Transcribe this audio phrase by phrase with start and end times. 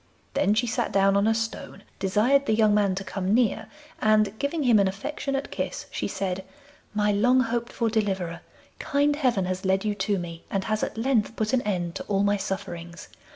[0.33, 3.67] Then she sat down on a stone, desired the young man to come near,
[4.01, 6.43] and, giving him an affectionate kiss, she said,
[6.95, 8.39] 'My long hoped for deliverer,
[8.79, 12.03] kind heaven has led you to me, and has at length put an end to
[12.05, 13.09] all my sufferings.